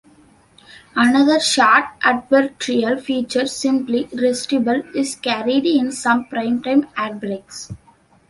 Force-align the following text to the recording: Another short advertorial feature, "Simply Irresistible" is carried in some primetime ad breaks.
Another 0.95 1.39
short 1.39 1.85
advertorial 2.01 2.99
feature, 2.99 3.45
"Simply 3.45 4.05
Irresistible" 4.11 4.81
is 4.95 5.15
carried 5.15 5.63
in 5.67 5.91
some 5.91 6.25
primetime 6.25 6.87
ad 6.97 7.19
breaks. 7.19 7.71